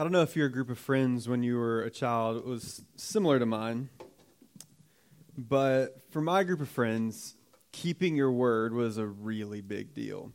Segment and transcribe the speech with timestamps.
[0.00, 3.38] I don't know if your group of friends when you were a child was similar
[3.38, 3.90] to mine,
[5.36, 7.34] but for my group of friends,
[7.70, 10.32] keeping your word was a really big deal.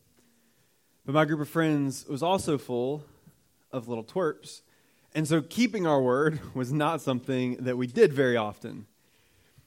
[1.04, 3.06] But my group of friends was also full
[3.72, 4.62] of little twerps,
[5.15, 8.86] and so keeping our word was not something that we did very often.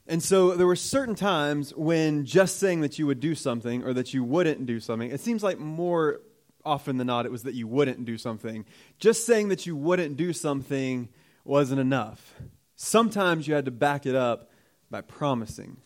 [0.07, 3.93] And so there were certain times when just saying that you would do something or
[3.95, 6.21] that you wouldn't do something, it seems like more
[6.65, 8.65] often than not, it was that you wouldn't do something.
[8.99, 11.09] Just saying that you wouldn't do something
[11.43, 12.35] wasn't enough.
[12.75, 14.49] Sometimes you had to back it up
[14.89, 15.77] by promising.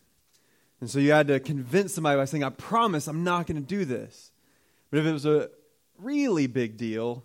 [0.80, 3.68] And so you had to convince somebody by saying, I promise I'm not going to
[3.68, 4.32] do this.
[4.90, 5.50] But if it was a
[5.98, 7.24] really big deal,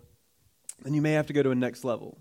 [0.83, 2.17] then you may have to go to a next level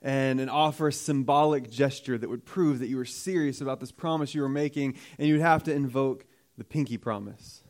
[0.00, 3.90] and, and offer a symbolic gesture that would prove that you were serious about this
[3.90, 6.24] promise you were making, and you'd have to invoke
[6.56, 7.62] the pinky promise.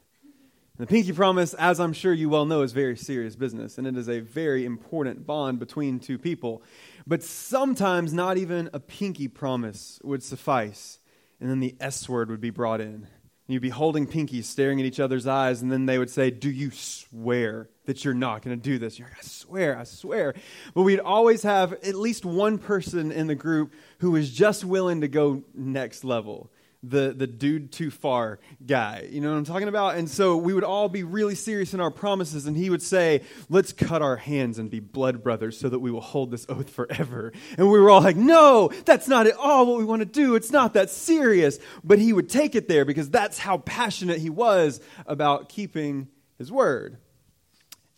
[0.78, 3.96] The pinky promise, as I'm sure you well know, is very serious business, and it
[3.96, 6.62] is a very important bond between two people.
[7.04, 11.00] But sometimes not even a pinky promise would suffice,
[11.40, 13.08] and then the S word would be brought in.
[13.48, 16.48] You'd be holding pinkies, staring at each other's eyes, and then they would say, Do
[16.48, 19.00] you swear that you're not going to do this?
[19.00, 20.34] You're like, I swear, I swear.
[20.74, 25.00] But we'd always have at least one person in the group who was just willing
[25.00, 29.08] to go next level the, the dude too far guy.
[29.10, 29.96] You know what I'm talking about?
[29.96, 33.22] And so we would all be really serious in our promises, and he would say,
[33.48, 36.70] Let's cut our hands and be blood brothers so that we will hold this oath
[36.70, 37.32] forever.
[37.56, 40.36] And we were all like, No, that's not at all what we want to do.
[40.36, 41.58] It's not that serious.
[41.82, 46.52] But he would take it there because that's how passionate he was about keeping his
[46.52, 46.98] word.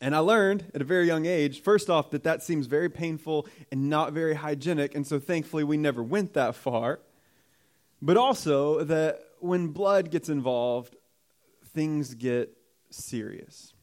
[0.00, 3.46] And I learned at a very young age, first off, that that seems very painful
[3.70, 4.94] and not very hygienic.
[4.94, 7.00] And so thankfully, we never went that far
[8.02, 10.96] but also that when blood gets involved,
[11.74, 12.56] things get
[12.90, 13.74] serious.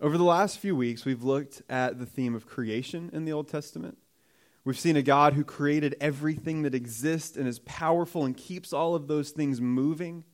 [0.00, 3.48] Over the last few weeks, we've looked at the theme of creation in the Old
[3.48, 3.98] Testament.
[4.64, 8.94] We've seen a God who created everything that exists and is powerful and keeps all
[8.94, 10.24] of those things moving.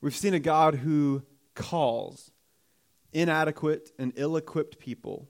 [0.00, 1.22] We've seen a God who
[1.54, 2.32] calls
[3.12, 5.28] inadequate and ill equipped people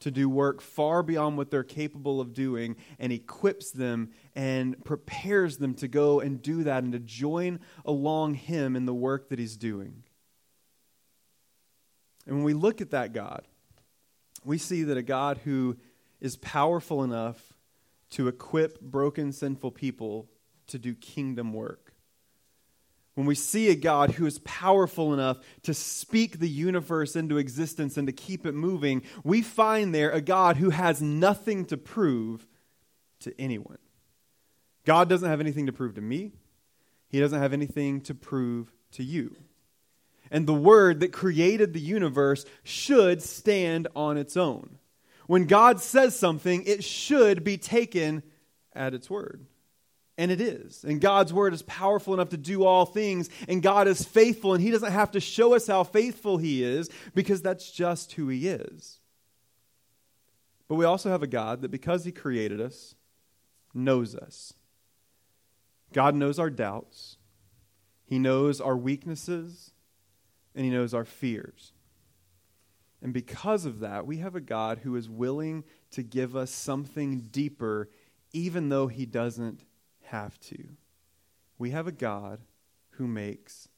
[0.00, 5.56] to do work far beyond what they're capable of doing and equips them and prepares
[5.56, 9.38] them to go and do that and to join along Him in the work that
[9.38, 10.02] He's doing.
[12.26, 13.46] And when we look at that God,
[14.44, 15.76] we see that a God who
[16.20, 17.54] is powerful enough
[18.10, 20.28] to equip broken, sinful people
[20.68, 21.85] to do kingdom work
[23.16, 27.96] when we see a God who is powerful enough to speak the universe into existence
[27.96, 32.46] and to keep it moving, we find there a God who has nothing to prove
[33.20, 33.78] to anyone.
[34.84, 36.32] God doesn't have anything to prove to me,
[37.08, 39.34] He doesn't have anything to prove to you.
[40.30, 44.76] And the Word that created the universe should stand on its own.
[45.26, 48.22] When God says something, it should be taken
[48.74, 49.46] at its word.
[50.18, 50.82] And it is.
[50.82, 53.28] And God's word is powerful enough to do all things.
[53.48, 56.88] And God is faithful, and He doesn't have to show us how faithful He is
[57.14, 58.98] because that's just who He is.
[60.68, 62.94] But we also have a God that, because He created us,
[63.74, 64.54] knows us.
[65.92, 67.18] God knows our doubts,
[68.04, 69.72] He knows our weaknesses,
[70.54, 71.72] and He knows our fears.
[73.02, 77.20] And because of that, we have a God who is willing to give us something
[77.30, 77.90] deeper,
[78.32, 79.62] even though He doesn't
[80.06, 80.68] have to.
[81.58, 82.40] We have a God
[82.90, 83.68] who makes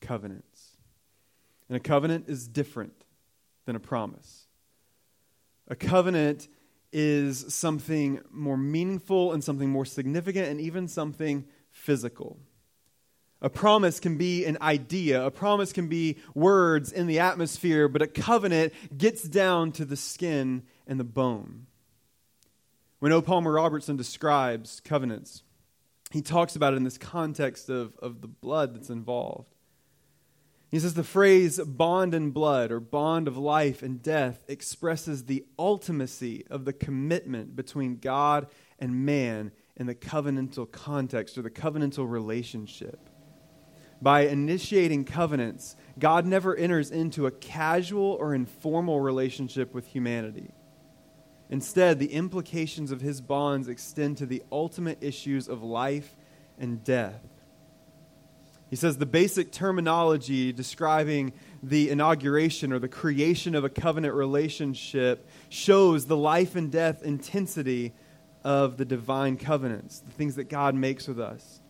[0.00, 0.76] covenants.
[1.68, 3.04] And a covenant is different
[3.64, 4.46] than a promise.
[5.68, 6.48] A covenant
[6.92, 12.38] is something more meaningful and something more significant and even something physical.
[13.42, 18.00] A promise can be an idea, a promise can be words in the atmosphere, but
[18.00, 21.66] a covenant gets down to the skin and the bone.
[22.98, 23.20] When O.
[23.20, 25.42] Palmer Robertson describes covenants,
[26.12, 29.54] he talks about it in this context of, of the blood that's involved.
[30.68, 35.44] He says the phrase bond and blood or bond of life and death expresses the
[35.58, 38.48] ultimacy of the commitment between God
[38.78, 43.08] and man in the covenantal context or the covenantal relationship.
[44.02, 50.50] By initiating covenants, God never enters into a casual or informal relationship with humanity.
[51.48, 56.16] Instead, the implications of his bonds extend to the ultimate issues of life
[56.58, 57.22] and death.
[58.68, 61.32] He says the basic terminology describing
[61.62, 67.92] the inauguration or the creation of a covenant relationship shows the life and death intensity
[68.42, 71.60] of the divine covenants, the things that God makes with us.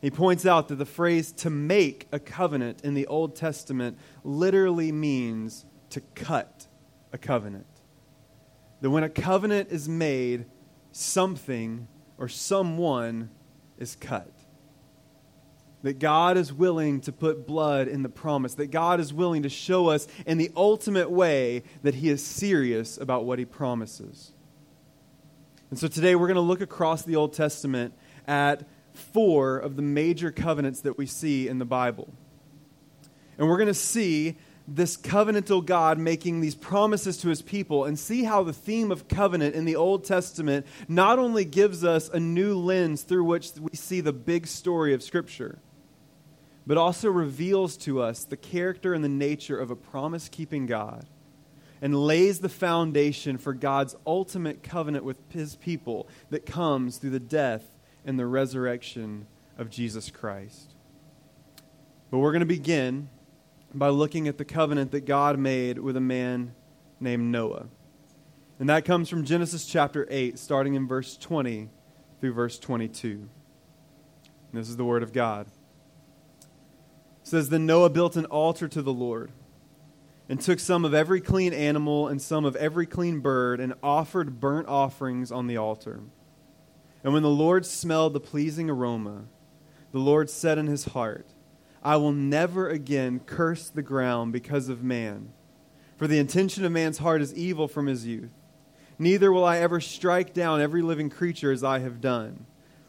[0.00, 4.90] He points out that the phrase to make a covenant in the Old Testament literally
[4.90, 6.66] means to cut
[7.12, 7.66] a covenant.
[8.80, 10.46] That when a covenant is made,
[10.92, 11.86] something
[12.18, 13.30] or someone
[13.78, 14.32] is cut.
[15.82, 19.48] That God is willing to put blood in the promise, that God is willing to
[19.48, 24.32] show us in the ultimate way that He is serious about what He promises.
[25.70, 27.94] And so today we're going to look across the Old Testament
[28.26, 32.12] at four of the major covenants that we see in the Bible.
[33.38, 34.36] And we're going to see
[34.72, 39.08] this covenantal God making these promises to his people and see how the theme of
[39.08, 43.76] covenant in the Old Testament not only gives us a new lens through which we
[43.76, 45.58] see the big story of Scripture,
[46.66, 51.04] but also reveals to us the character and the nature of a promise keeping God
[51.82, 57.18] and lays the foundation for God's ultimate covenant with his people that comes through the
[57.18, 57.64] death
[58.04, 59.26] and the resurrection
[59.58, 60.74] of Jesus Christ.
[62.10, 63.08] But we're going to begin
[63.72, 66.54] by looking at the covenant that God made with a man
[66.98, 67.66] named Noah.
[68.58, 71.70] And that comes from Genesis chapter 8, starting in verse 20
[72.20, 73.08] through verse 22.
[73.08, 73.28] And
[74.52, 75.46] this is the word of God.
[76.40, 79.30] It says, Then Noah built an altar to the Lord,
[80.28, 84.40] and took some of every clean animal and some of every clean bird, and offered
[84.40, 86.00] burnt offerings on the altar.
[87.02, 89.24] And when the Lord smelled the pleasing aroma,
[89.92, 91.26] the Lord said in his heart,
[91.82, 95.32] I will never again curse the ground because of man.
[95.96, 98.30] For the intention of man's heart is evil from his youth.
[98.98, 102.46] Neither will I ever strike down every living creature as I have done.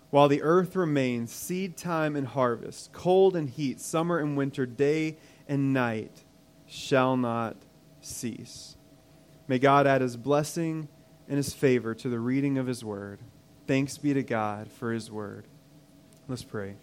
[0.09, 5.17] While the earth remains, seed time and harvest, cold and heat, summer and winter, day
[5.47, 6.25] and night
[6.67, 7.55] shall not
[8.01, 8.75] cease.
[9.47, 10.89] May God add his blessing
[11.29, 13.19] and his favor to the reading of his word.
[13.67, 15.47] Thanks be to God for his word.
[16.27, 16.75] Let's pray.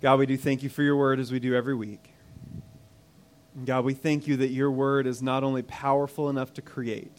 [0.00, 2.14] God, we do thank you for your word as we do every week.
[3.66, 7.12] God, we thank you that your word is not only powerful enough to create,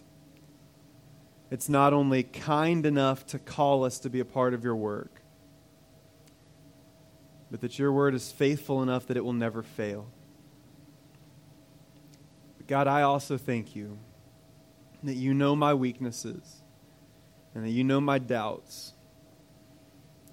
[1.52, 5.22] it's not only kind enough to call us to be a part of your work,
[7.52, 10.08] but that your word is faithful enough that it will never fail.
[12.58, 14.00] But God, I also thank you
[15.04, 16.62] that you know my weaknesses
[17.54, 18.94] and that you know my doubts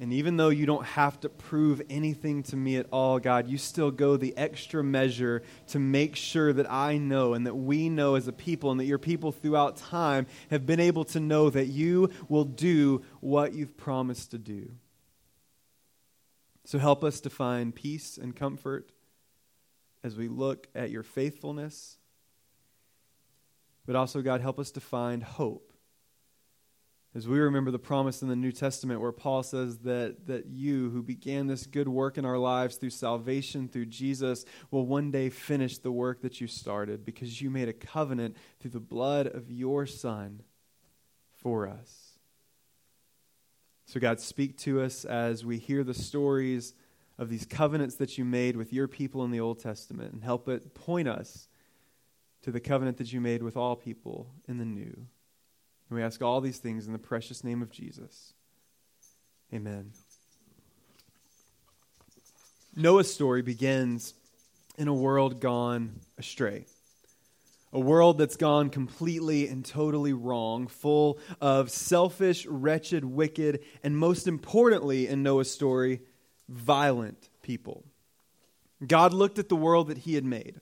[0.00, 3.58] and even though you don't have to prove anything to me at all, God, you
[3.58, 8.14] still go the extra measure to make sure that I know and that we know
[8.14, 11.66] as a people and that your people throughout time have been able to know that
[11.66, 14.70] you will do what you've promised to do.
[16.64, 18.92] So help us to find peace and comfort
[20.04, 21.98] as we look at your faithfulness.
[23.84, 25.67] But also, God, help us to find hope
[27.14, 30.90] as we remember the promise in the New Testament where Paul says that, that you,
[30.90, 35.30] who began this good work in our lives through salvation, through Jesus, will one day
[35.30, 39.50] finish the work that you started because you made a covenant through the blood of
[39.50, 40.42] your Son
[41.34, 42.18] for us.
[43.86, 46.74] So, God, speak to us as we hear the stories
[47.16, 50.46] of these covenants that you made with your people in the Old Testament and help
[50.46, 51.48] it point us
[52.42, 55.06] to the covenant that you made with all people in the New.
[55.88, 58.34] And we ask all these things in the precious name of Jesus.
[59.52, 59.92] Amen.
[62.76, 64.14] Noah's story begins
[64.76, 66.66] in a world gone astray.
[67.72, 74.26] A world that's gone completely and totally wrong, full of selfish, wretched, wicked, and most
[74.26, 76.00] importantly in Noah's story,
[76.48, 77.84] violent people.
[78.86, 80.60] God looked at the world that He had made,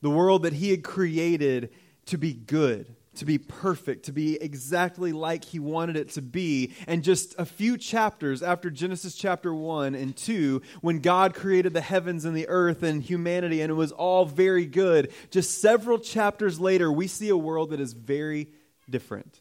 [0.00, 1.70] the world that He had created
[2.06, 6.72] to be good, to be perfect, to be exactly like he wanted it to be.
[6.86, 11.80] And just a few chapters after Genesis chapter 1 and 2, when God created the
[11.80, 16.58] heavens and the earth and humanity, and it was all very good, just several chapters
[16.58, 18.48] later, we see a world that is very
[18.88, 19.40] different.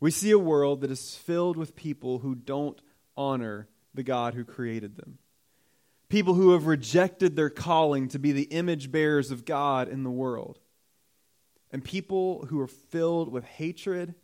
[0.00, 2.80] We see a world that is filled with people who don't
[3.16, 5.18] honor the God who created them.
[6.10, 10.10] People who have rejected their calling to be the image bearers of God in the
[10.10, 10.58] world
[11.74, 14.14] and people who are filled with hatred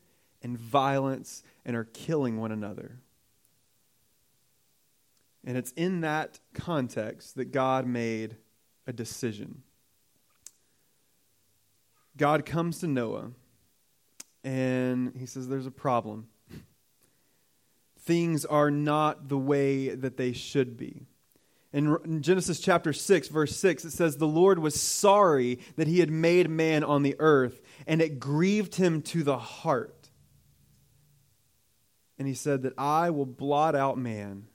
[0.41, 3.01] and violence and are killing one another.
[5.45, 8.37] And it's in that context that God made
[8.87, 9.65] a decision.
[12.17, 13.33] God comes to Noah
[14.45, 16.29] and he says, There's a problem.
[17.99, 21.09] Things are not the way that they should be.
[21.73, 26.11] In Genesis chapter 6, verse 6, it says, The Lord was sorry that he had
[26.11, 30.11] made man on the earth, and it grieved him to the heart.
[32.19, 34.49] And he said, That I will blot out man,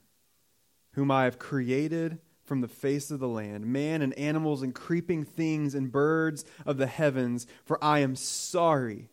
[0.92, 5.24] whom I have created from the face of the land, man and animals and creeping
[5.24, 9.10] things and birds of the heavens, for I am sorry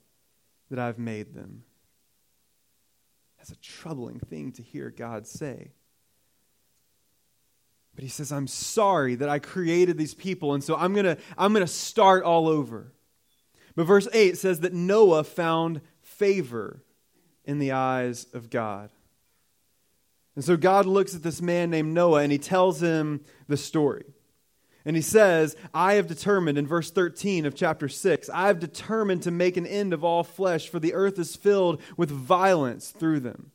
[0.70, 1.64] that I've made them.
[3.38, 5.72] That's a troubling thing to hear God say.
[7.96, 11.18] But he says, I'm sorry that I created these people, and so I'm going to
[11.38, 12.92] I'm going to start all over.
[13.76, 16.84] But verse 8 says that Noah found favor
[17.46, 18.90] in the eyes of God.
[20.36, 24.06] And so God looks at this man named Noah and he tells him the story.
[24.86, 29.24] And he says, I have determined, in verse 13 of chapter 6, I have determined
[29.24, 33.22] to make an end of all flesh, for the earth is filled with violence through
[33.22, 33.53] them.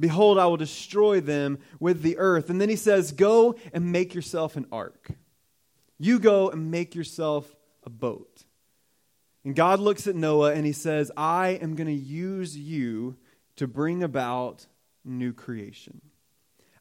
[0.00, 2.50] Behold, I will destroy them with the earth.
[2.50, 5.10] And then he says, Go and make yourself an ark.
[5.98, 7.54] You go and make yourself
[7.84, 8.44] a boat.
[9.44, 13.16] And God looks at Noah and he says, I am going to use you
[13.56, 14.66] to bring about
[15.04, 16.00] new creation.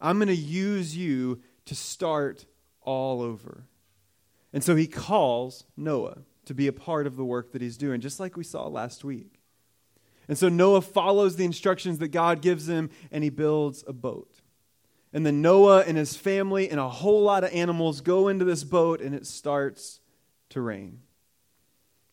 [0.02, 2.46] I'm going to use you to start
[2.82, 3.66] all over.
[4.54, 8.02] And so he calls Noah to be a part of the work that he's doing,
[8.02, 9.39] just like we saw last week.
[10.30, 14.32] And so Noah follows the instructions that God gives him and he builds a boat.
[15.12, 18.64] And then Noah and his family and a whole lot of animals go into this
[18.64, 20.00] boat and it starts
[20.50, 21.00] to rain.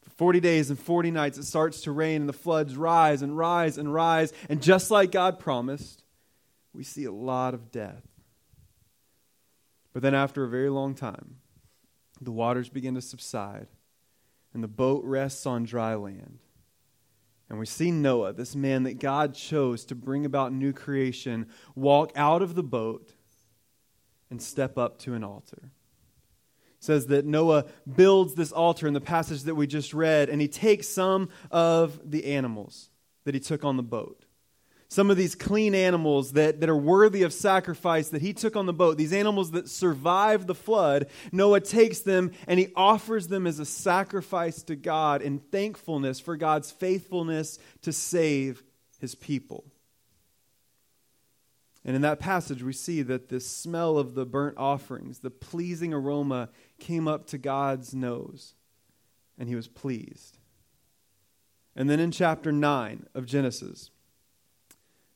[0.00, 3.36] For 40 days and 40 nights it starts to rain and the floods rise and
[3.36, 4.32] rise and rise.
[4.48, 6.02] And just like God promised,
[6.72, 8.02] we see a lot of death.
[9.92, 11.36] But then after a very long time,
[12.18, 13.66] the waters begin to subside,
[14.54, 16.38] and the boat rests on dry land.
[17.48, 22.12] And we see Noah, this man that God chose to bring about new creation, walk
[22.16, 23.14] out of the boat
[24.30, 25.70] and step up to an altar.
[26.76, 30.40] It says that Noah builds this altar in the passage that we just read, and
[30.40, 32.90] he takes some of the animals
[33.24, 34.25] that he took on the boat
[34.88, 38.66] some of these clean animals that, that are worthy of sacrifice that he took on
[38.66, 43.46] the boat, these animals that survived the flood, Noah takes them and he offers them
[43.46, 48.62] as a sacrifice to God in thankfulness for God's faithfulness to save
[49.00, 49.64] his people.
[51.84, 55.94] And in that passage, we see that the smell of the burnt offerings, the pleasing
[55.94, 56.48] aroma,
[56.80, 58.54] came up to God's nose,
[59.38, 60.38] and he was pleased.
[61.76, 63.90] And then in chapter 9 of Genesis,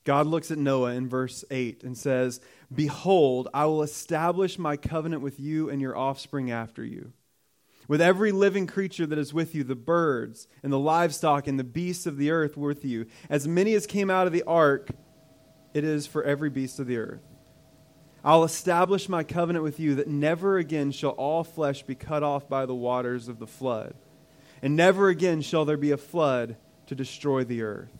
[0.05, 2.41] God looks at Noah in verse 8 and says,
[2.73, 7.13] Behold, I will establish my covenant with you and your offspring after you.
[7.87, 11.65] With every living creature that is with you, the birds and the livestock and the
[11.65, 14.91] beasts of the earth with you, as many as came out of the ark,
[15.75, 17.23] it is for every beast of the earth.
[18.23, 22.49] I'll establish my covenant with you that never again shall all flesh be cut off
[22.49, 23.95] by the waters of the flood,
[24.63, 28.00] and never again shall there be a flood to destroy the earth.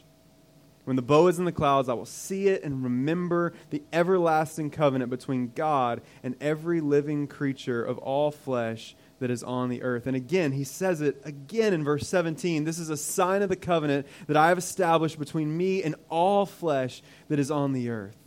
[0.83, 4.71] When the bow is in the clouds, I will see it and remember the everlasting
[4.71, 10.07] covenant between God and every living creature of all flesh that is on the earth.
[10.07, 12.63] And again, he says it again in verse 17.
[12.63, 16.47] This is a sign of the covenant that I have established between me and all
[16.47, 18.17] flesh that is on the earth.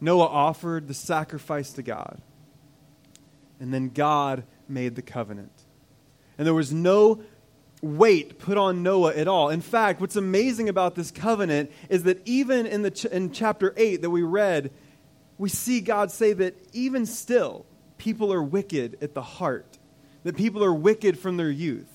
[0.00, 2.20] Noah offered the sacrifice to God,
[3.60, 5.52] and then God made the covenant.
[6.38, 7.22] And there was no
[7.82, 9.50] weight put on Noah at all.
[9.50, 13.74] In fact, what's amazing about this covenant is that even in, the ch- in chapter
[13.76, 14.70] 8 that we read,
[15.36, 17.66] we see God say that even still,
[17.98, 19.78] people are wicked at the heart,
[20.22, 21.88] that people are wicked from their youth.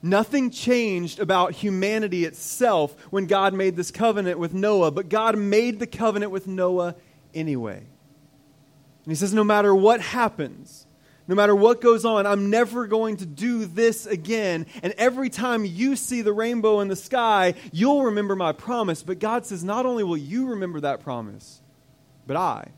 [0.00, 5.78] Nothing changed about humanity itself when God made this covenant with Noah, but God made
[5.78, 6.94] the covenant with Noah
[7.34, 7.78] anyway.
[7.78, 10.86] And he says, no matter what happens,
[11.28, 14.66] no matter what goes on, I'm never going to do this again.
[14.82, 19.02] And every time you see the rainbow in the sky, you'll remember my promise.
[19.02, 21.60] But God says, not only will you remember that promise,
[22.26, 22.68] but I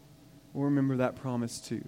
[0.52, 1.84] will remember that promise too.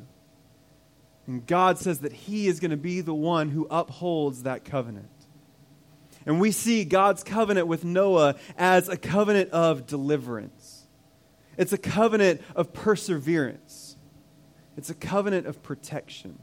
[1.26, 5.10] And God says that He is going to be the one who upholds that covenant.
[6.24, 10.86] And we see God's covenant with Noah as a covenant of deliverance,
[11.58, 13.96] it's a covenant of perseverance,
[14.76, 16.38] it's a covenant of protection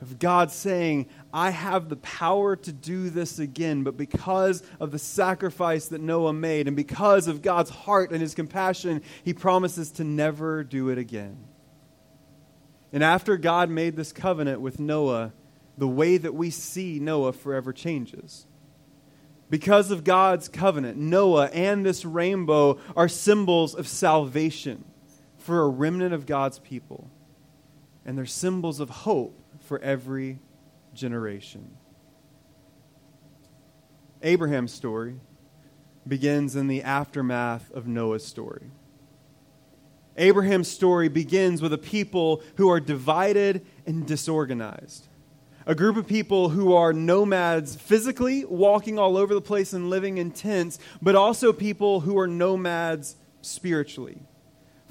[0.00, 4.98] of God saying, I have the power to do this again, but because of the
[4.98, 10.04] sacrifice that Noah made and because of God's heart and his compassion, he promises to
[10.04, 11.36] never do it again.
[12.92, 15.32] And after God made this covenant with Noah,
[15.76, 18.46] the way that we see Noah forever changes.
[19.50, 24.84] Because of God's covenant, Noah and this rainbow are symbols of salvation
[25.38, 27.10] for a remnant of God's people.
[28.04, 30.38] And they're symbols of hope for every
[30.94, 31.76] generation.
[34.22, 35.16] Abraham's story
[36.06, 38.70] begins in the aftermath of Noah's story.
[40.16, 45.08] Abraham's story begins with a people who are divided and disorganized.
[45.66, 50.18] A group of people who are nomads physically, walking all over the place and living
[50.18, 54.18] in tents, but also people who are nomads spiritually,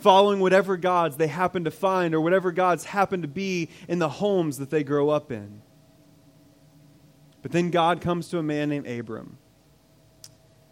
[0.03, 4.09] following whatever gods they happen to find or whatever gods happen to be in the
[4.09, 5.61] homes that they grow up in.
[7.41, 9.37] But then God comes to a man named Abram.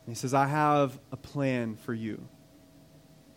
[0.05, 2.27] And he says, I have a plan for you.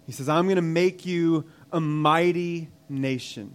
[0.06, 3.54] He says, I'm going to make you a mighty nation.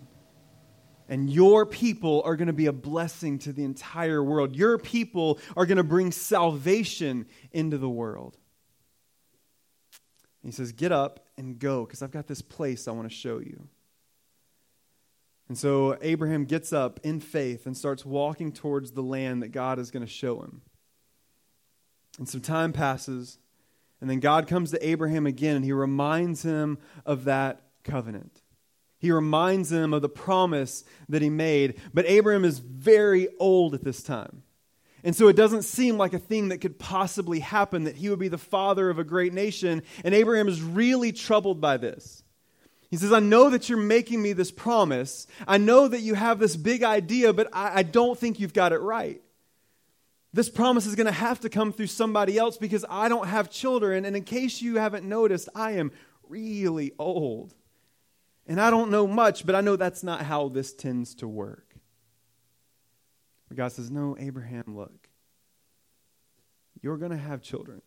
[1.10, 4.55] And your people are going to be a blessing to the entire world.
[4.55, 8.38] Your people are going to bring salvation into the world.
[10.43, 13.39] He says, Get up and go, because I've got this place I want to show
[13.39, 13.67] you.
[15.48, 19.79] And so Abraham gets up in faith and starts walking towards the land that God
[19.79, 20.62] is going to show him.
[22.19, 23.39] And some time passes,
[24.01, 28.41] and then God comes to Abraham again and he reminds him of that covenant.
[29.00, 31.79] He reminds him of the promise that he made.
[31.93, 34.43] But Abraham is very old at this time.
[35.03, 38.20] And so it doesn't seem like a thing that could possibly happen that he would
[38.20, 39.84] be the father of a great nation.
[40.03, 42.24] And Abraham is really troubled by this.
[42.89, 45.27] He says, I know that you're making me this promise.
[45.48, 48.74] I know that you have this big idea, but I, I don't think you've got
[48.74, 49.22] it right.
[50.34, 53.50] This promise is going to have to come through somebody else because I don't have
[53.50, 54.06] children.
[54.06, 55.91] And in case you haven't noticed, I am
[56.27, 57.53] really old.
[58.48, 61.69] And I don't know much, but I know that's not how this tends to work.
[63.50, 65.10] But God says, No, Abraham, look,
[66.82, 67.82] you're going to have children.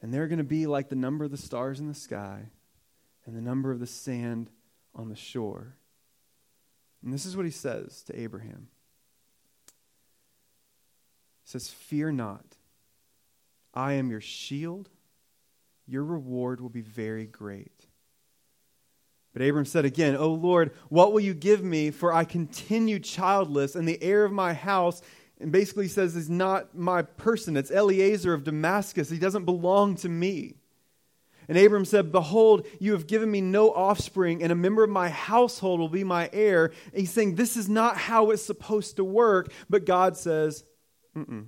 [0.00, 2.50] And they're going to be like the number of the stars in the sky
[3.26, 4.50] and the number of the sand
[4.94, 5.76] on the shore.
[7.02, 8.68] And this is what he says to Abraham.
[11.42, 12.44] He says, Fear not.
[13.74, 14.88] I am your shield.
[15.86, 17.73] Your reward will be very great.
[19.34, 21.90] But Abram said again, O Lord, what will you give me?
[21.90, 25.02] For I continue childless, and the heir of my house,
[25.40, 27.56] and basically says, is not my person.
[27.56, 29.10] It's Eliezer of Damascus.
[29.10, 30.54] He doesn't belong to me.
[31.48, 35.08] And Abram said, Behold, you have given me no offspring, and a member of my
[35.08, 36.66] household will be my heir.
[36.92, 39.52] And he's saying, This is not how it's supposed to work.
[39.68, 40.64] But God says,
[41.16, 41.46] Mm-mm.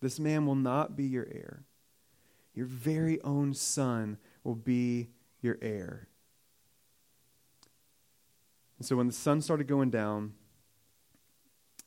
[0.00, 1.64] This man will not be your heir.
[2.54, 5.08] Your very own son will be
[5.40, 6.08] your heir.
[8.78, 10.34] And so when the sun started going down,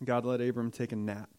[0.04, 1.30] God let Abram take a nap.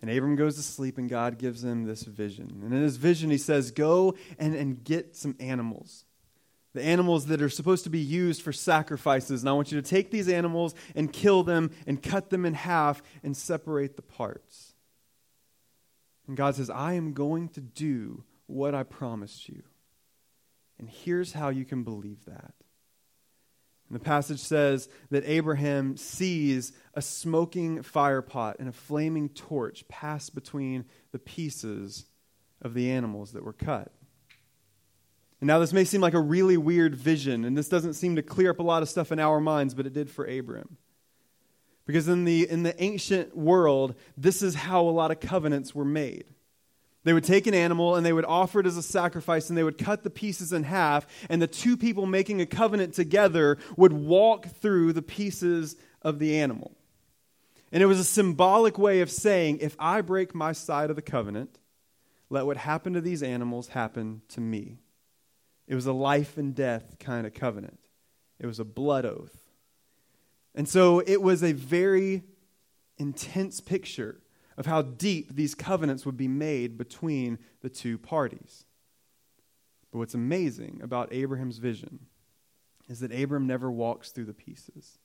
[0.00, 2.62] And Abram goes to sleep, and God gives him this vision.
[2.64, 6.06] And in his vision, he says, Go and, and get some animals.
[6.72, 9.42] The animals that are supposed to be used for sacrifices.
[9.42, 12.54] And I want you to take these animals and kill them and cut them in
[12.54, 14.74] half and separate the parts.
[16.28, 19.64] And God says, I am going to do what I promised you.
[20.78, 22.54] And here's how you can believe that.
[23.90, 30.30] And the passage says that Abraham sees a smoking firepot and a flaming torch pass
[30.30, 32.06] between the pieces
[32.62, 33.90] of the animals that were cut.
[35.40, 38.22] And now, this may seem like a really weird vision, and this doesn't seem to
[38.22, 40.76] clear up a lot of stuff in our minds, but it did for Abram.
[41.84, 45.84] Because in the, in the ancient world, this is how a lot of covenants were
[45.84, 46.26] made.
[47.02, 49.62] They would take an animal and they would offer it as a sacrifice and they
[49.62, 53.92] would cut the pieces in half, and the two people making a covenant together would
[53.92, 56.76] walk through the pieces of the animal.
[57.72, 61.02] And it was a symbolic way of saying, if I break my side of the
[61.02, 61.58] covenant,
[62.28, 64.78] let what happened to these animals happen to me.
[65.66, 67.78] It was a life and death kind of covenant,
[68.38, 69.36] it was a blood oath.
[70.54, 72.24] And so it was a very
[72.98, 74.20] intense picture
[74.60, 78.66] of how deep these covenants would be made between the two parties.
[79.90, 82.00] But what's amazing about Abraham's vision
[82.86, 84.98] is that Abram never walks through the pieces.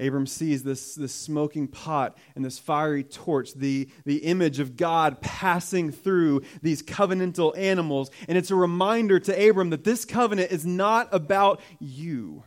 [0.00, 5.20] Abram sees this, this smoking pot and this fiery torch, the, the image of God
[5.20, 8.10] passing through these covenantal animals.
[8.26, 12.42] And it's a reminder to Abram that this covenant is not about you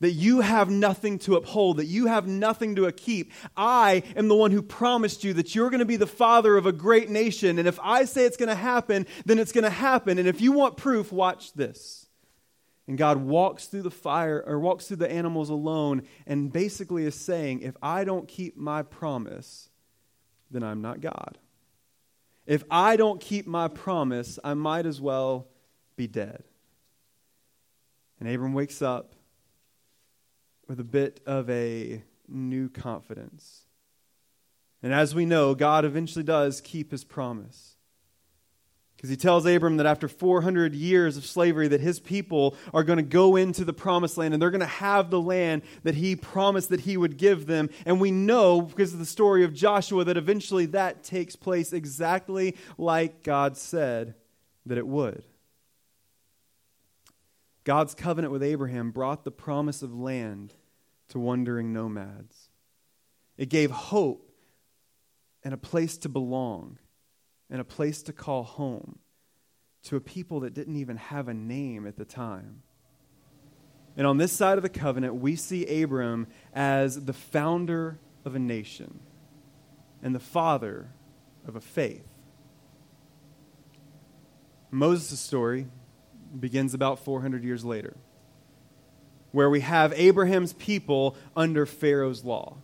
[0.00, 3.32] that you have nothing to uphold, that you have nothing to keep.
[3.56, 6.66] I am the one who promised you that you're going to be the father of
[6.66, 7.58] a great nation.
[7.58, 10.18] And if I say it's going to happen, then it's going to happen.
[10.18, 12.06] And if you want proof, watch this.
[12.88, 17.14] And God walks through the fire or walks through the animals alone and basically is
[17.14, 19.68] saying, if I don't keep my promise,
[20.50, 21.38] then I'm not God.
[22.46, 25.46] If I don't keep my promise, I might as well
[25.94, 26.42] be dead.
[28.18, 29.14] And Abram wakes up
[30.70, 33.62] with a bit of a new confidence.
[34.84, 37.74] And as we know, God eventually does keep his promise.
[38.94, 42.98] Because he tells Abram that after 400 years of slavery that his people are going
[42.98, 46.14] to go into the promised land and they're going to have the land that he
[46.14, 47.68] promised that he would give them.
[47.84, 52.56] And we know because of the story of Joshua that eventually that takes place exactly
[52.78, 54.14] like God said
[54.66, 55.24] that it would.
[57.64, 60.54] God's covenant with Abraham brought the promise of land
[61.10, 62.48] to wandering nomads.
[63.36, 64.32] It gave hope
[65.44, 66.78] and a place to belong
[67.48, 68.98] and a place to call home
[69.84, 72.62] to a people that didn't even have a name at the time.
[73.96, 78.38] And on this side of the covenant, we see Abram as the founder of a
[78.38, 79.00] nation
[80.02, 80.92] and the father
[81.46, 82.06] of a faith.
[84.70, 85.66] Moses' story
[86.38, 87.96] begins about 400 years later,
[89.32, 92.56] where we have Abraham's people under Pharaoh's law.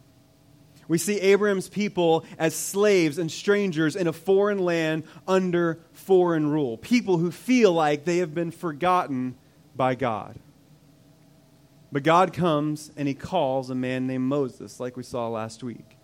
[0.88, 6.76] We see Abraham's people as slaves and strangers in a foreign land under foreign rule.
[6.78, 9.34] People who feel like they have been forgotten
[9.74, 10.38] by God.
[11.90, 15.95] But God comes and he calls a man named Moses, like we saw last week.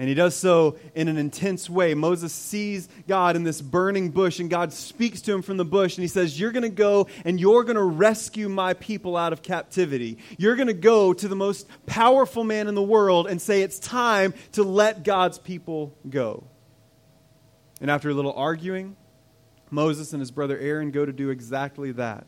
[0.00, 1.92] And he does so in an intense way.
[1.94, 5.96] Moses sees God in this burning bush, and God speaks to him from the bush,
[5.96, 9.32] and he says, You're going to go and you're going to rescue my people out
[9.32, 10.18] of captivity.
[10.36, 13.80] You're going to go to the most powerful man in the world and say, It's
[13.80, 16.44] time to let God's people go.
[17.80, 18.96] And after a little arguing,
[19.68, 22.24] Moses and his brother Aaron go to do exactly that.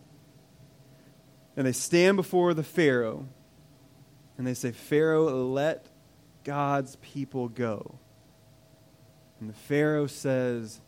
[1.57, 3.29] And they stand before the Pharaoh,
[4.37, 5.87] and they say, Pharaoh, let
[6.45, 7.99] God's people go?
[9.41, 10.81] And the Pharaoh says,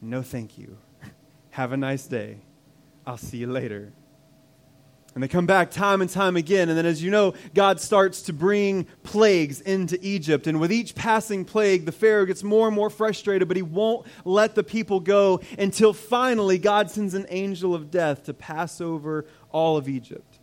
[0.00, 0.78] No, thank you.
[1.50, 2.38] Have a nice day.
[3.06, 3.92] I'll see you later.
[5.14, 6.68] And they come back time and time again.
[6.68, 10.48] And then, as you know, God starts to bring plagues into Egypt.
[10.48, 14.06] And with each passing plague, the Pharaoh gets more and more frustrated, but he won't
[14.24, 19.24] let the people go until finally God sends an angel of death to pass over
[19.52, 20.40] all of Egypt.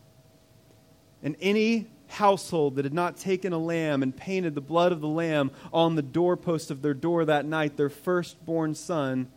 [1.21, 5.07] And any household that had not taken a lamb and painted the blood of the
[5.07, 9.27] lamb on the doorpost of their door that night, their firstborn son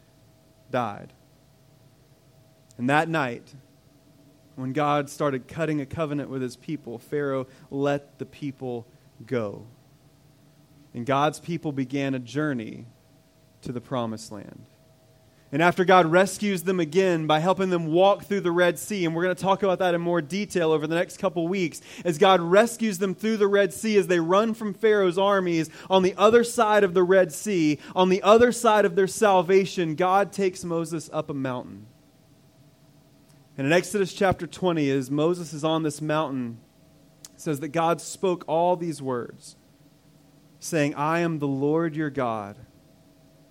[0.71, 1.13] died.
[2.77, 3.55] And that night,
[4.57, 8.87] when God started cutting a covenant with his people, Pharaoh let the people
[9.27, 9.67] go.
[10.93, 12.87] And God's people began a journey
[13.63, 14.67] to the promised land.
[15.55, 19.15] And after God rescues them again by helping them walk through the Red Sea, and
[19.15, 22.19] we're going to talk about that in more detail over the next couple weeks, as
[22.19, 26.13] God rescues them through the Red Sea as they run from Pharaoh's armies on the
[26.17, 30.65] other side of the Red Sea, on the other side of their salvation, God takes
[30.65, 31.87] Moses up a mountain.
[33.57, 36.59] And in Exodus chapter 20, as Moses is on this mountain,
[37.37, 39.55] says that God spoke all these words,
[40.59, 42.57] saying, I am the Lord your God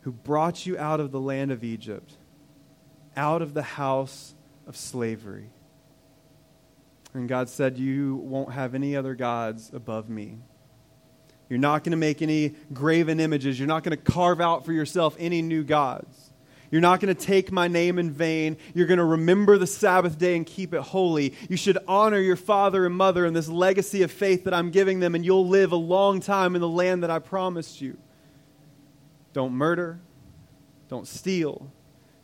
[0.03, 2.13] who brought you out of the land of Egypt,
[3.15, 4.35] out of the house
[4.67, 5.49] of slavery.
[7.13, 10.37] And God said, You won't have any other gods above me.
[11.49, 13.59] You're not going to make any graven images.
[13.59, 16.31] You're not going to carve out for yourself any new gods.
[16.71, 18.57] You're not going to take my name in vain.
[18.73, 21.35] You're going to remember the Sabbath day and keep it holy.
[21.47, 24.99] You should honor your father and mother and this legacy of faith that I'm giving
[24.99, 27.97] them, and you'll live a long time in the land that I promised you.
[29.33, 29.99] Don't murder.
[30.87, 31.71] Don't steal.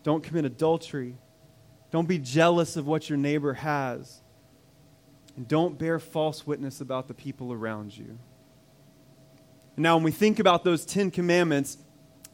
[0.04, 1.16] Don't commit adultery.
[1.92, 4.22] Don't be jealous of what your neighbor has.
[5.36, 8.20] And don't bear false witness about the people around you.
[9.76, 11.78] Now, when we think about those Ten Commandments,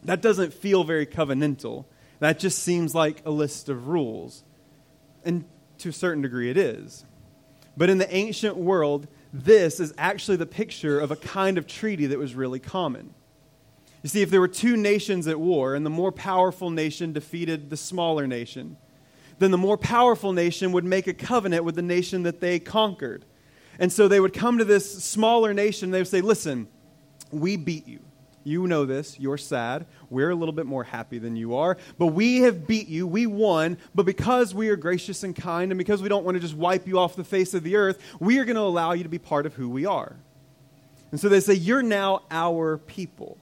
[0.04, 1.86] that doesn't feel very covenantal.
[2.20, 4.44] That just seems like a list of rules.
[5.24, 5.46] And
[5.80, 7.06] to a certain degree, it is.
[7.78, 12.08] But in the ancient world, this is actually the picture of a kind of treaty
[12.08, 13.14] that was really common.
[14.06, 17.72] You see, if there were two nations at war and the more powerful nation defeated
[17.72, 18.78] the smaller nation,
[19.40, 23.26] then the more powerful nation would make a covenant with the nation that they conquered.
[23.80, 26.68] And so they would come to this smaller nation and they would say, Listen,
[27.32, 28.00] we beat you.
[28.44, 29.20] You know this.
[29.20, 29.88] You're sad.
[30.12, 31.76] We're a little bit more happy than you are.
[31.98, 33.08] But we have beat you.
[33.08, 33.76] We won.
[33.96, 36.86] But because we are gracious and kind and because we don't want to just wipe
[36.86, 39.18] you off the face of the earth, we are going to allow you to be
[39.18, 40.16] part of who we are.
[41.10, 43.40] And so they say, You're now our people.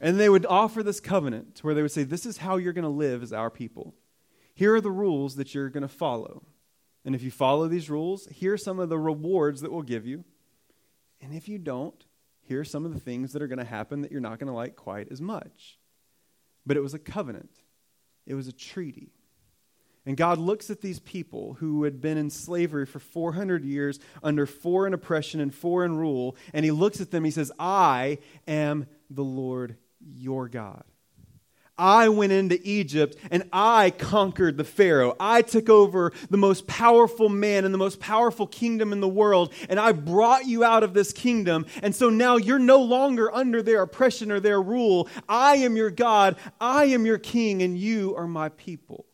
[0.00, 2.82] And they would offer this covenant where they would say, This is how you're going
[2.84, 3.94] to live as our people.
[4.54, 6.44] Here are the rules that you're going to follow.
[7.04, 10.06] And if you follow these rules, here are some of the rewards that we'll give
[10.06, 10.24] you.
[11.20, 12.04] And if you don't,
[12.42, 14.48] here are some of the things that are going to happen that you're not going
[14.48, 15.78] to like quite as much.
[16.64, 17.50] But it was a covenant,
[18.26, 19.12] it was a treaty.
[20.04, 24.46] And God looks at these people who had been in slavery for 400 years under
[24.46, 29.24] foreign oppression and foreign rule, and He looks at them, He says, I am the
[29.24, 30.84] Lord your God.
[31.78, 35.14] I went into Egypt and I conquered the Pharaoh.
[35.20, 39.52] I took over the most powerful man and the most powerful kingdom in the world,
[39.68, 41.66] and I brought you out of this kingdom.
[41.82, 45.08] And so now you're no longer under their oppression or their rule.
[45.28, 49.04] I am your God, I am your king, and you are my people.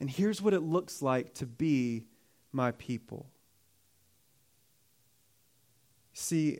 [0.00, 2.04] And here's what it looks like to be
[2.52, 3.30] my people.
[6.12, 6.58] See,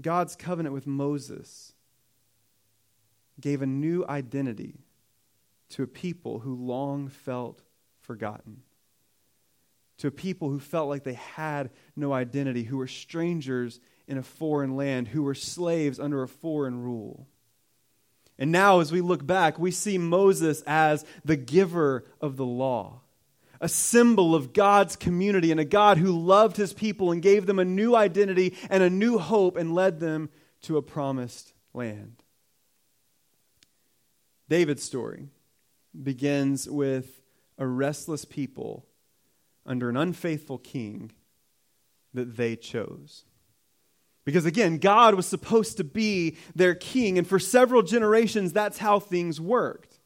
[0.00, 1.72] God's covenant with Moses
[3.40, 4.74] gave a new identity
[5.70, 7.62] to a people who long felt
[8.00, 8.62] forgotten,
[9.98, 14.22] to a people who felt like they had no identity, who were strangers in a
[14.22, 17.26] foreign land, who were slaves under a foreign rule.
[18.38, 23.00] And now, as we look back, we see Moses as the giver of the law,
[23.60, 27.58] a symbol of God's community and a God who loved his people and gave them
[27.58, 30.28] a new identity and a new hope and led them
[30.62, 32.22] to a promised land.
[34.48, 35.28] David's story
[36.02, 37.20] begins with
[37.58, 38.86] a restless people
[39.64, 41.12] under an unfaithful king
[42.14, 43.24] that they chose.
[44.24, 48.98] Because again, God was supposed to be their king, and for several generations, that's how
[48.98, 49.98] things worked.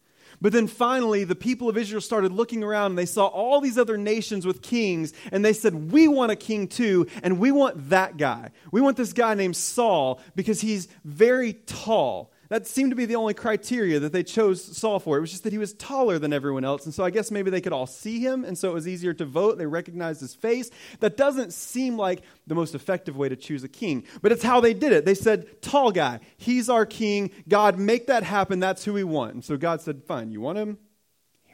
[0.42, 3.76] But then finally, the people of Israel started looking around and they saw all these
[3.76, 7.90] other nations with kings, and they said, We want a king too, and we want
[7.90, 8.50] that guy.
[8.72, 13.14] We want this guy named Saul because he's very tall that seemed to be the
[13.14, 15.16] only criteria that they chose Saul for.
[15.16, 16.84] It was just that he was taller than everyone else.
[16.84, 19.14] And so I guess maybe they could all see him, and so it was easier
[19.14, 19.56] to vote.
[19.56, 20.68] They recognized his face.
[20.98, 24.60] That doesn't seem like the most effective way to choose a king, but it's how
[24.60, 25.04] they did it.
[25.04, 27.30] They said, Tall guy, he's our king.
[27.48, 28.58] God, make that happen.
[28.58, 29.34] That's who we want.
[29.34, 30.76] And so God said, Fine, you want him?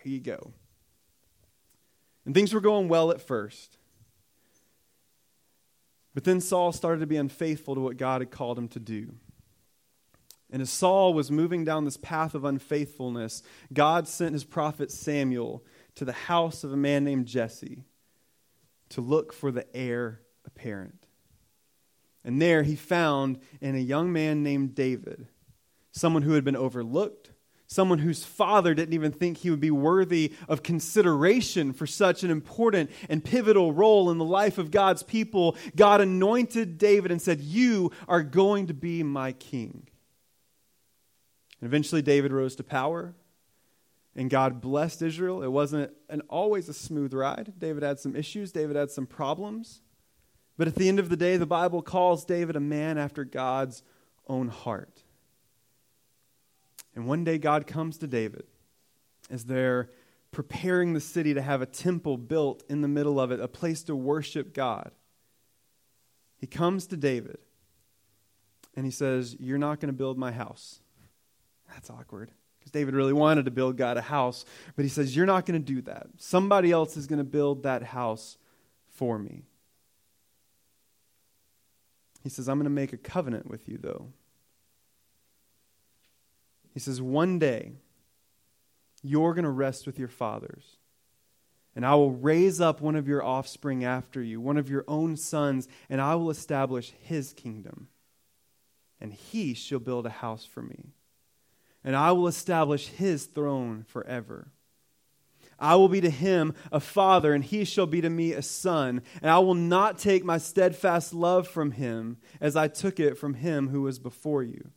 [0.02, 0.52] Here you go.
[2.24, 3.76] And things were going well at first.
[6.14, 9.14] But then Saul started to be unfaithful to what God had called him to do.
[10.50, 15.64] And as Saul was moving down this path of unfaithfulness, God sent his prophet Samuel
[15.96, 17.82] to the house of a man named Jesse
[18.90, 21.06] to look for the heir apparent.
[22.24, 25.26] And there he found in a young man named David
[25.92, 27.30] someone who had been overlooked,
[27.66, 32.30] someone whose father didn't even think he would be worthy of consideration for such an
[32.30, 35.56] important and pivotal role in the life of God's people.
[35.74, 39.88] God anointed David and said, You are going to be my king.
[41.66, 43.12] And eventually, David rose to power,
[44.14, 45.42] and God blessed Israel.
[45.42, 47.54] It wasn't an, always a smooth ride.
[47.58, 49.80] David had some issues, David had some problems.
[50.56, 53.82] But at the end of the day, the Bible calls David a man after God's
[54.28, 55.02] own heart.
[56.94, 58.44] And one day, God comes to David
[59.28, 59.90] as they're
[60.30, 63.82] preparing the city to have a temple built in the middle of it, a place
[63.82, 64.92] to worship God.
[66.38, 67.38] He comes to David
[68.76, 70.78] and he says, You're not going to build my house.
[71.68, 72.30] That's awkward.
[72.58, 75.60] Because David really wanted to build God a house, but he says, You're not going
[75.60, 76.08] to do that.
[76.16, 78.38] Somebody else is going to build that house
[78.88, 79.42] for me.
[82.24, 84.08] He says, I'm going to make a covenant with you, though.
[86.74, 87.74] He says, One day,
[89.02, 90.76] you're going to rest with your fathers.
[91.76, 95.16] And I will raise up one of your offspring after you, one of your own
[95.16, 97.88] sons, and I will establish his kingdom.
[99.00, 100.95] And he shall build a house for me
[101.86, 104.48] and I will establish his throne forever.
[105.58, 109.00] I will be to him a father, and he shall be to me a son.
[109.22, 113.34] And I will not take my steadfast love from him as I took it from
[113.34, 114.72] him who was before you.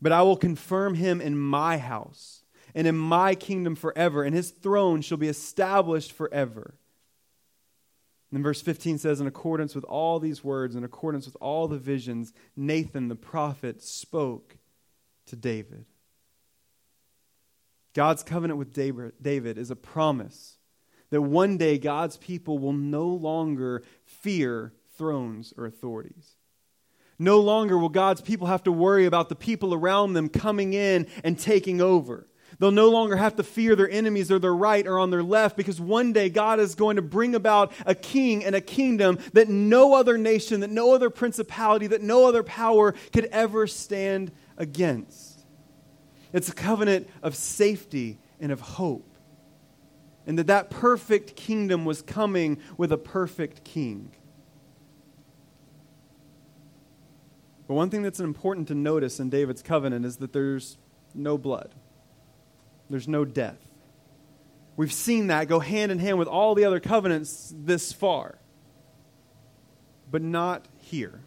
[0.00, 2.42] But I will confirm him in my house
[2.74, 6.74] and in my kingdom forever, and his throne shall be established forever.
[8.32, 11.78] And verse 15 says, In accordance with all these words, in accordance with all the
[11.78, 14.56] visions, Nathan the prophet spoke
[15.26, 15.84] to David.
[17.98, 20.56] God's covenant with David is a promise
[21.10, 26.36] that one day God's people will no longer fear thrones or authorities.
[27.18, 31.08] No longer will God's people have to worry about the people around them coming in
[31.24, 32.28] and taking over.
[32.60, 35.56] They'll no longer have to fear their enemies or their right or on their left
[35.56, 39.48] because one day God is going to bring about a king and a kingdom that
[39.48, 45.37] no other nation, that no other principality, that no other power could ever stand against.
[46.32, 49.04] It's a covenant of safety and of hope.
[50.26, 54.10] And that that perfect kingdom was coming with a perfect king.
[57.66, 60.78] But one thing that's important to notice in David's covenant is that there's
[61.14, 61.74] no blood,
[62.90, 63.58] there's no death.
[64.76, 68.38] We've seen that go hand in hand with all the other covenants this far,
[70.10, 71.20] but not here.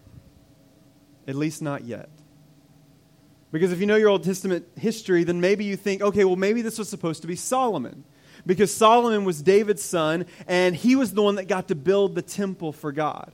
[1.27, 2.09] At least not yet.
[3.51, 6.61] Because if you know your Old Testament history, then maybe you think, okay, well, maybe
[6.61, 8.05] this was supposed to be Solomon.
[8.45, 12.21] Because Solomon was David's son, and he was the one that got to build the
[12.21, 13.31] temple for God.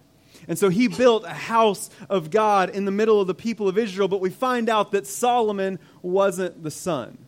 [0.48, 3.78] And so he built a house of God in the middle of the people of
[3.78, 7.27] Israel, but we find out that Solomon wasn't the son.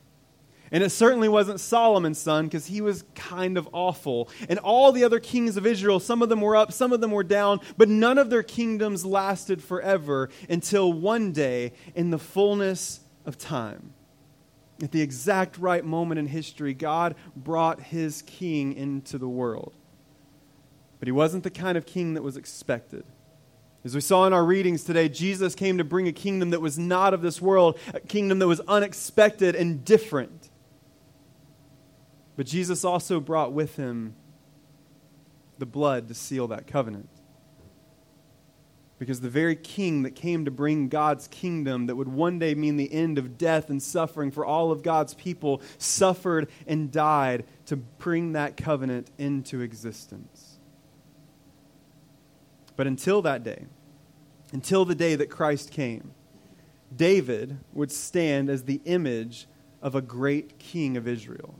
[0.72, 4.30] And it certainly wasn't Solomon's son because he was kind of awful.
[4.48, 7.12] And all the other kings of Israel, some of them were up, some of them
[7.12, 13.02] were down, but none of their kingdoms lasted forever until one day in the fullness
[13.26, 13.94] of time.
[14.82, 19.74] At the exact right moment in history, God brought his king into the world.
[21.00, 23.04] But he wasn't the kind of king that was expected.
[23.84, 26.78] As we saw in our readings today, Jesus came to bring a kingdom that was
[26.78, 30.39] not of this world, a kingdom that was unexpected and different.
[32.40, 34.16] But Jesus also brought with him
[35.58, 37.10] the blood to seal that covenant.
[38.98, 42.78] Because the very king that came to bring God's kingdom, that would one day mean
[42.78, 47.76] the end of death and suffering for all of God's people, suffered and died to
[47.76, 50.60] bring that covenant into existence.
[52.78, 53.66] But until that day,
[54.54, 56.14] until the day that Christ came,
[56.96, 59.46] David would stand as the image
[59.82, 61.54] of a great king of Israel.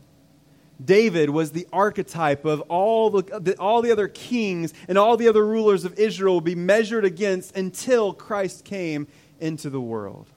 [0.84, 5.46] David was the archetype of all the, all the other kings and all the other
[5.46, 9.08] rulers of Israel would be measured against until Christ came
[9.40, 10.30] into the world.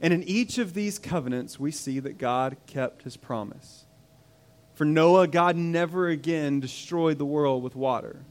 [0.00, 3.86] And in each of these covenants, we see that God kept his promise.
[4.74, 8.24] For Noah, God never again destroyed the world with water.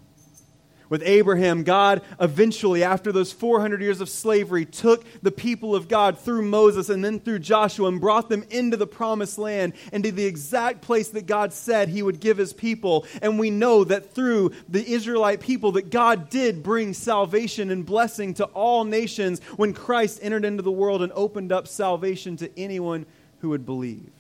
[0.89, 6.17] With Abraham, God eventually, after those 400 years of slavery, took the people of God
[6.19, 10.11] through Moses and then through Joshua and brought them into the promised land and to
[10.11, 13.05] the exact place that God said he would give his people.
[13.21, 18.35] And we know that through the Israelite people that God did bring salvation and blessing
[18.35, 23.05] to all nations when Christ entered into the world and opened up salvation to anyone
[23.39, 24.11] who would believe.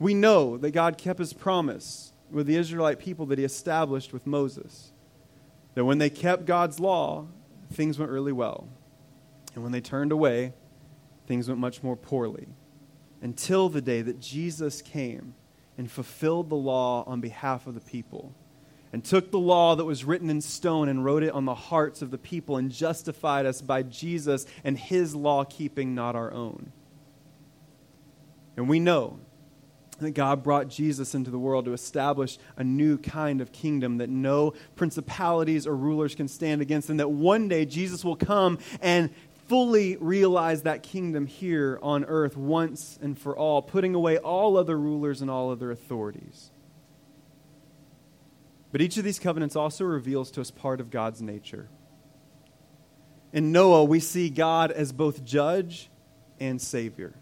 [0.00, 4.26] We know that God kept his promise with the Israelite people that he established with
[4.26, 4.90] Moses
[5.74, 7.26] that when they kept God's law,
[7.72, 8.68] things went really well.
[9.54, 10.52] And when they turned away,
[11.26, 12.48] things went much more poorly.
[13.20, 15.34] Until the day that Jesus came
[15.78, 18.34] and fulfilled the law on behalf of the people
[18.92, 22.00] and took the law that was written in stone and wrote it on the hearts
[22.00, 26.70] of the people and justified us by Jesus and his law keeping, not our own.
[28.56, 29.18] And we know
[30.00, 34.10] that God brought Jesus into the world to establish a new kind of kingdom that
[34.10, 39.10] no principalities or rulers can stand against, and that one day Jesus will come and
[39.48, 44.78] fully realize that kingdom here on earth once and for all, putting away all other
[44.78, 46.50] rulers and all other authorities.
[48.72, 51.68] But each of these covenants also reveals to us part of God's nature.
[53.32, 55.90] In Noah, we see God as both judge
[56.40, 57.14] and savior.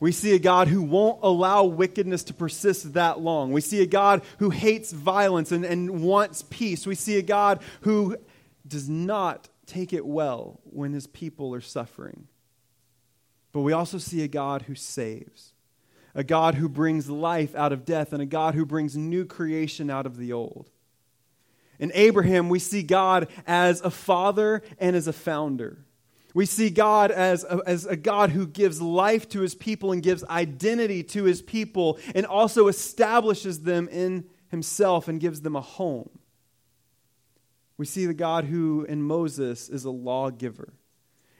[0.00, 3.52] We see a God who won't allow wickedness to persist that long.
[3.52, 6.86] We see a God who hates violence and, and wants peace.
[6.86, 8.16] We see a God who
[8.66, 12.28] does not take it well when his people are suffering.
[13.52, 15.52] But we also see a God who saves,
[16.14, 19.90] a God who brings life out of death, and a God who brings new creation
[19.90, 20.70] out of the old.
[21.78, 25.84] In Abraham, we see God as a father and as a founder.
[26.34, 30.02] We see God as a, as a God who gives life to his people and
[30.02, 35.60] gives identity to his people and also establishes them in himself and gives them a
[35.60, 36.10] home.
[37.76, 40.74] We see the God who in Moses is a lawgiver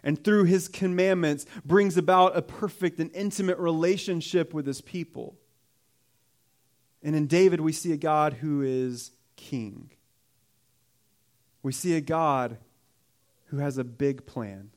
[0.02, 5.36] and through his commandments brings about a perfect and intimate relationship with his people.
[7.02, 9.90] And in David, we see a God who is king.
[11.62, 12.58] We see a God
[13.46, 14.70] who has a big plan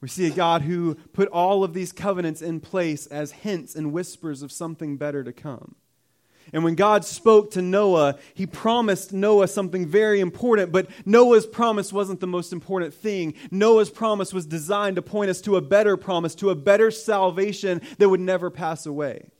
[0.00, 3.92] we see a God who put all of these covenants in place as hints and
[3.92, 5.76] whispers of something better to come.
[6.52, 11.92] And when God spoke to Noah, he promised Noah something very important, but Noah's promise
[11.92, 13.34] wasn't the most important thing.
[13.50, 17.80] Noah's promise was designed to point us to a better promise, to a better salvation
[17.98, 19.30] that would never pass away.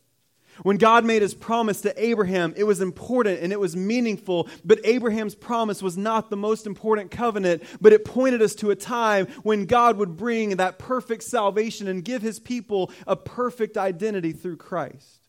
[0.63, 4.81] When God made his promise to Abraham, it was important and it was meaningful, but
[4.85, 9.27] Abraham's promise was not the most important covenant, but it pointed us to a time
[9.43, 14.59] when God would bring that perfect salvation and give his people a perfect identity through
[14.59, 15.21] Christ.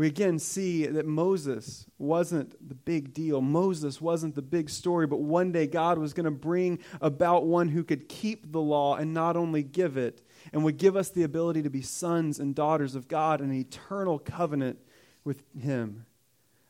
[0.00, 3.42] We again see that Moses wasn't the big deal.
[3.42, 7.68] Moses wasn't the big story, but one day God was going to bring about one
[7.68, 11.22] who could keep the law and not only give it, and would give us the
[11.22, 14.78] ability to be sons and daughters of God in an eternal covenant
[15.24, 16.06] with Him.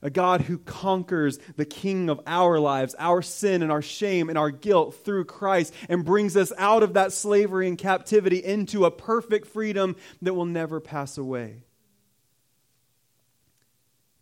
[0.02, 4.38] A God who conquers the king of our lives, our sin and our shame and
[4.38, 8.90] our guilt through Christ, and brings us out of that slavery and captivity into a
[8.90, 11.64] perfect freedom that will never pass away.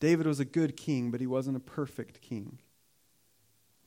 [0.01, 2.59] David was a good king, but he wasn't a perfect king.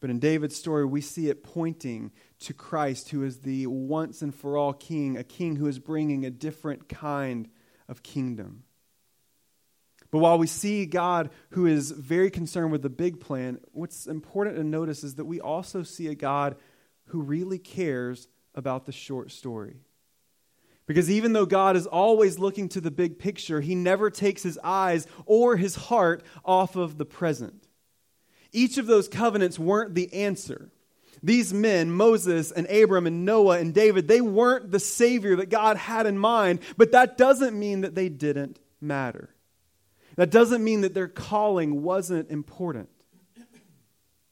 [0.01, 4.33] But in David's story, we see it pointing to Christ, who is the once and
[4.33, 7.47] for all king, a king who is bringing a different kind
[7.87, 8.63] of kingdom.
[10.09, 14.57] But while we see God who is very concerned with the big plan, what's important
[14.57, 16.57] to notice is that we also see a God
[17.05, 19.77] who really cares about the short story.
[20.87, 24.59] Because even though God is always looking to the big picture, he never takes his
[24.63, 27.67] eyes or his heart off of the present.
[28.51, 30.69] Each of those covenants weren't the answer.
[31.23, 35.77] These men, Moses and Abram and Noah and David, they weren't the Savior that God
[35.77, 39.29] had in mind, but that doesn't mean that they didn't matter.
[40.15, 42.89] That doesn't mean that their calling wasn't important.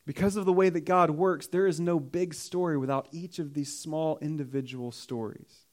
[0.05, 3.53] Because of the way that God works, there is no big story without each of
[3.53, 5.67] these small individual stories.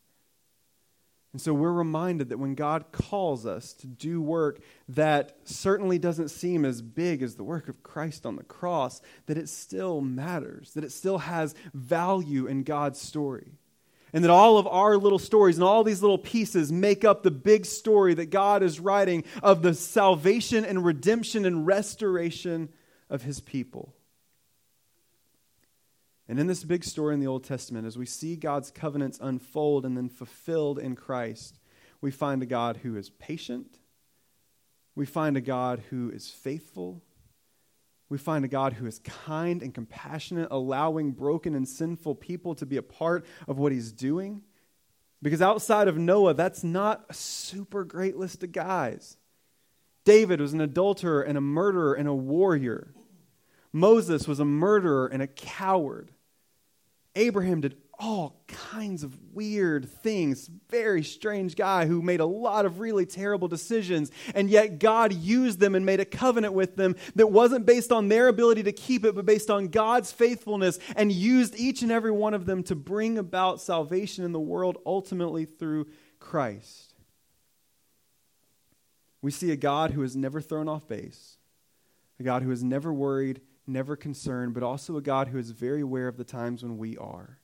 [1.37, 4.59] And so we're reminded that when God calls us to do work
[4.89, 9.37] that certainly doesn't seem as big as the work of Christ on the cross, that
[9.37, 13.53] it still matters, that it still has value in God's story.
[14.14, 17.30] And that all of our little stories and all these little pieces make up the
[17.30, 22.70] big story that God is writing of the salvation and redemption and restoration
[23.11, 23.93] of his people.
[26.29, 29.85] And in this big story in the Old Testament, as we see God's covenants unfold
[29.85, 31.61] and then fulfilled in Christ,
[32.01, 33.79] we find a God who is patient.
[34.95, 37.03] We find a God who is faithful.
[38.09, 42.66] We find a God who is kind and compassionate, allowing broken and sinful people to
[42.66, 44.43] be a part of what he's doing.
[45.22, 49.16] Because outside of Noah, that's not a super great list of guys.
[50.05, 52.95] David was an adulterer and a murderer and a warrior.
[53.72, 56.12] Moses was a murderer and a coward.
[57.16, 60.50] Abraham did all kinds of weird things.
[60.70, 65.58] Very strange guy who made a lot of really terrible decisions, and yet God used
[65.58, 69.04] them and made a covenant with them that wasn't based on their ability to keep
[69.04, 72.74] it, but based on God's faithfulness, and used each and every one of them to
[72.74, 75.86] bring about salvation in the world ultimately through
[76.18, 76.92] Christ.
[79.22, 81.38] We see a God who has never thrown off base,
[82.20, 85.80] a God who is never worried never concerned, but also a God who is very
[85.80, 87.40] aware of the times when we are.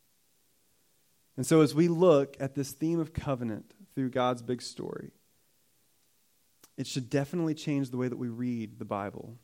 [1.37, 5.13] And so, as we look at this theme of covenant through God's big story,
[6.77, 9.39] it should definitely change the way that we read the Bible.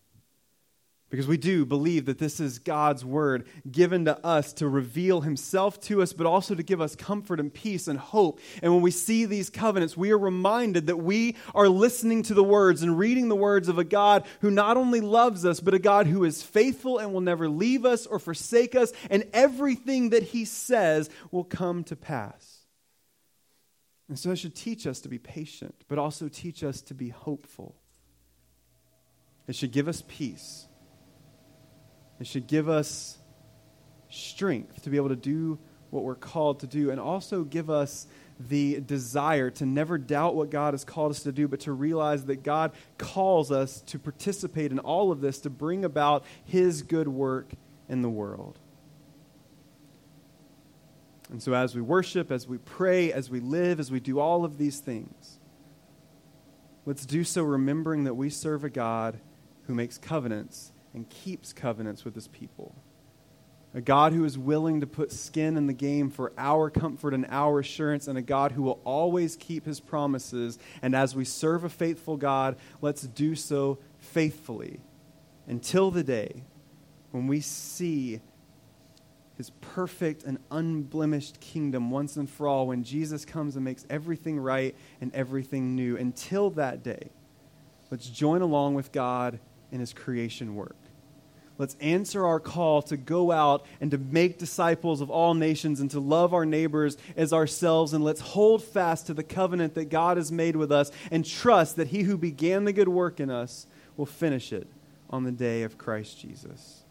[1.11, 5.81] Because we do believe that this is God's word given to us to reveal himself
[5.83, 8.41] to us, but also to give us comfort and peace and hope.
[8.63, 12.45] And when we see these covenants, we are reminded that we are listening to the
[12.45, 15.79] words and reading the words of a God who not only loves us, but a
[15.79, 20.25] God who is faithful and will never leave us or forsake us, and everything that
[20.25, 22.67] he says will come to pass.
[24.11, 27.09] And so it should teach us to be patient, but also teach us to be
[27.09, 27.77] hopeful.
[29.47, 30.68] It should give us peace
[32.21, 33.19] it should give us
[34.11, 35.59] strength to be able to do
[35.91, 38.07] what we're called to do and also give us
[38.41, 42.27] the desire to never doubt what God has called us to do, but to realize
[42.27, 47.09] that God calls us to participate in all of this to bring about His good
[47.09, 47.51] work
[47.89, 48.59] in the world.
[51.31, 54.45] And so, as we worship, as we pray, as we live, as we do all
[54.45, 55.39] of these things,
[56.87, 59.19] let's do so remembering that we serve a God
[59.67, 62.75] who makes covenants and keeps covenants with his people.
[63.75, 67.27] A God who is willing to put skin in the game for our comfort and
[67.29, 70.59] our assurance, and a God who will always keep his promises.
[70.81, 74.81] And as we serve a faithful God, let's do so faithfully
[75.47, 76.43] until the day
[77.11, 78.21] when we see
[79.37, 84.41] his perfect and unblemished kingdom once and for all, when Jesus comes and makes everything
[84.41, 85.97] right and everything new.
[85.97, 87.11] Until that day,
[87.91, 89.39] let's join along with God
[89.73, 90.77] in his creation work.
[91.59, 95.91] Let's answer our call to go out and to make disciples of all nations and
[95.91, 97.93] to love our neighbors as ourselves.
[97.93, 101.75] And let's hold fast to the covenant that God has made with us and trust
[101.77, 103.67] that he who began the good work in us
[103.97, 104.69] will finish it
[105.11, 106.85] on the day of Christ Jesus.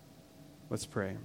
[0.69, 1.15] Let's pray.